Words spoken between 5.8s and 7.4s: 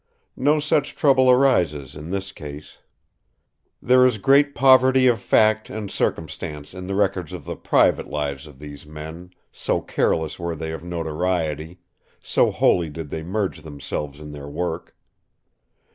circumstance in the records